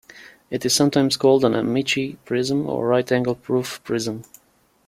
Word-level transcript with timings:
It 0.49 0.65
is 0.65 0.73
sometimes 0.73 1.15
called 1.15 1.45
an 1.45 1.53
Amici 1.53 2.17
prism 2.25 2.67
or 2.67 2.87
right 2.87 3.11
angle 3.11 3.37
roof 3.47 3.79
prism. 3.83 4.23